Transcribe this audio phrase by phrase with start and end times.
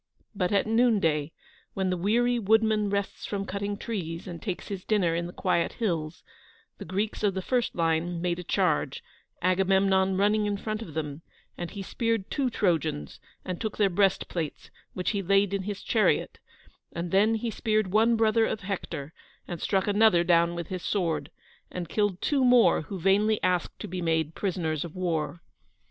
[0.33, 1.31] But at noon day,
[1.75, 5.73] when the weary woodman rests from cutting trees, and takes his dinner in the quiet
[5.73, 6.23] hills,
[6.79, 9.03] the Greeks of the first line made a charge,
[9.43, 11.21] Agamemnon running in front of them,
[11.55, 16.39] and he speared two Trojans, and took their breastplates, which he laid in his chariot,
[16.91, 19.13] and then he speared one brother of Hector
[19.47, 21.29] and struck another down with his sword,
[21.69, 25.43] and killed two more who vainly asked to be made prisoners of war.